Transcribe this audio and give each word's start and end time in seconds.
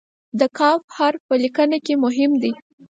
د 0.39 0.41
"ک" 0.57 0.59
حرف 0.95 1.21
په 1.27 1.35
لیکنه 1.43 1.77
کې 1.85 1.93
مهم 2.05 2.31
دی. 2.41 2.53